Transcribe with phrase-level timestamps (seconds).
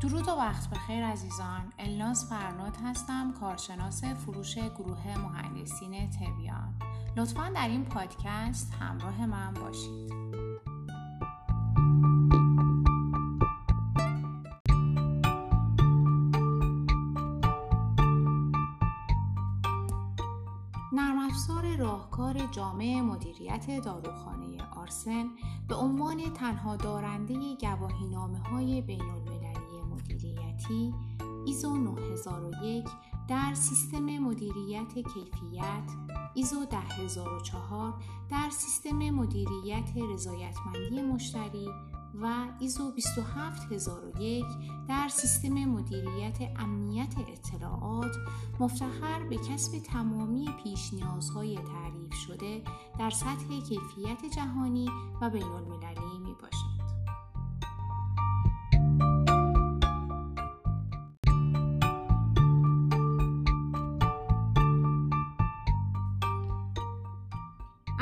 [0.00, 1.72] درود و وقت بخیر عزیزان.
[1.78, 6.74] الناز فرنود هستم کارشناس فروش گروه مهندسین تبیان.
[7.16, 10.12] لطفا در این پادکست همراه من باشید.
[20.92, 25.26] نرم افزار راهکار جامع مدیریت داروخانه آرسن
[25.68, 29.37] به عنوان تنها دارنده گواهی نامه های بین
[30.68, 30.94] مدیریتی
[31.46, 32.84] ایزو 9001
[33.28, 35.90] در سیستم مدیریت کیفیت
[36.34, 37.94] ایزو 10004
[38.30, 41.68] در سیستم مدیریت رضایتمندی مشتری
[42.22, 44.44] و ایزو 27001
[44.88, 48.16] در سیستم مدیریت امنیت اطلاعات
[48.60, 52.62] مفتخر به کسب تمامی پیش نیازهای تعریف شده
[52.98, 56.17] در سطح کیفیت جهانی و بین المللی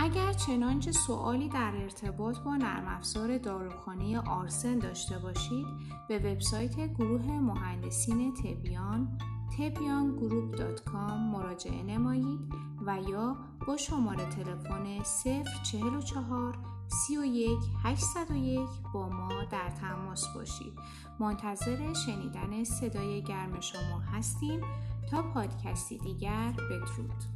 [0.06, 5.66] اگر چنانچه سوالی در ارتباط با نرم افزار داروخانه آرسن داشته باشید
[6.08, 9.18] به وبسایت گروه مهندسین تبیان
[9.58, 12.40] تبیانگروپ.com مراجعه نمایید
[12.86, 15.02] و یا با شماره تلفن
[15.64, 16.58] 044
[17.08, 20.72] 31 801 با ما در تماس باشید.
[21.20, 24.60] منتظر شنیدن صدای گرم شما هستیم.
[25.10, 27.36] تا پادکستی دیگر بدرود.